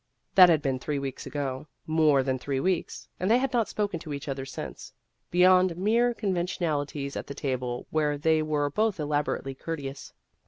That 0.33 0.49
had 0.49 0.63
been 0.63 0.79
three 0.79 0.97
weeks 0.97 1.27
ago 1.27 1.67
more 1.85 2.23
than 2.23 2.39
three 2.39 2.59
weeks, 2.59 3.07
and 3.19 3.29
they 3.29 3.37
had 3.37 3.53
not 3.53 3.69
spoken 3.69 3.99
to 3.99 4.13
each 4.15 4.27
other 4.27 4.47
since, 4.47 4.91
beyond 5.29 5.77
mere 5.77 6.15
conven 6.15 6.45
tionalities 6.45 7.15
at 7.15 7.27
the 7.27 7.35
table 7.35 7.85
where 7.91 8.17
they 8.17 8.41
were 8.41 8.71
both 8.71 8.99
elaborately 8.99 9.53
courteous. 9.53 10.11